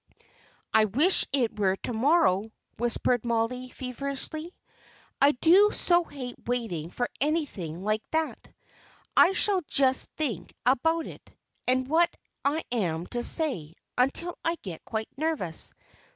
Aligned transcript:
"I 0.73 0.85
wish 0.85 1.27
it 1.31 1.59
were 1.59 1.75
to 1.75 1.93
morrow," 1.93 2.51
whispered 2.79 3.23
Mollie, 3.23 3.69
feverishly. 3.69 4.51
"I 5.21 5.33
do 5.33 5.69
so 5.73 6.03
hate 6.05 6.37
waiting 6.47 6.89
for 6.89 7.07
anything 7.19 7.83
like 7.83 8.01
that. 8.09 8.51
I 9.15 9.33
shall 9.33 9.61
just 9.67 10.09
think 10.17 10.55
about 10.65 11.05
it, 11.05 11.35
and 11.67 11.87
what 11.87 12.09
I 12.43 12.63
am 12.71 13.05
to 13.13 13.21
say, 13.21 13.75
until 13.95 14.35
I 14.43 14.55
get 14.63 14.83
quite 14.85 15.07
nervous. 15.17 15.71